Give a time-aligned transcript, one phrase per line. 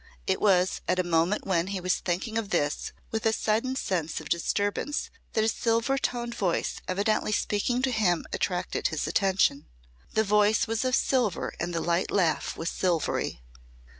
[0.25, 4.19] It was at a moment when he was thinking of this with a sudden sense
[4.19, 9.67] of disturbance that a silver toned voice evidently speaking to him attracted his attention.
[10.13, 13.43] The voice was of silver and the light laugh was silvery.